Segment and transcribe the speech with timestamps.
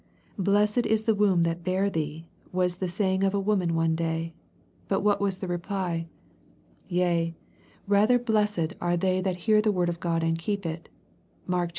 [0.39, 4.33] —"Blessed is the womb that bare thee," was the saying of a woman one day.
[4.87, 6.07] But what was the reply?
[6.09, 7.35] ^^ Yea I
[7.85, 9.23] rather blessed are they 24 ajlpositoby thoughts.
[9.25, 10.87] that hear the word of God and keep it/'
[11.45, 11.69] (Mark iii.